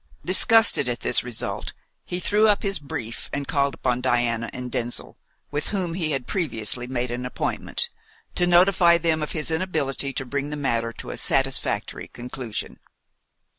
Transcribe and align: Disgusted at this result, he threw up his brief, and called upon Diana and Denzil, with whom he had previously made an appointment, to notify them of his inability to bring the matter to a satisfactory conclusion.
Disgusted 0.25 0.89
at 0.89 1.01
this 1.01 1.23
result, 1.23 1.73
he 2.03 2.19
threw 2.19 2.47
up 2.47 2.63
his 2.63 2.79
brief, 2.79 3.29
and 3.31 3.47
called 3.47 3.75
upon 3.75 4.01
Diana 4.01 4.49
and 4.51 4.71
Denzil, 4.71 5.15
with 5.51 5.67
whom 5.67 5.93
he 5.93 6.09
had 6.09 6.25
previously 6.25 6.87
made 6.87 7.11
an 7.11 7.23
appointment, 7.23 7.91
to 8.33 8.47
notify 8.47 8.97
them 8.97 9.21
of 9.21 9.33
his 9.33 9.51
inability 9.51 10.11
to 10.13 10.25
bring 10.25 10.49
the 10.49 10.55
matter 10.55 10.91
to 10.91 11.11
a 11.11 11.17
satisfactory 11.17 12.07
conclusion. 12.07 12.79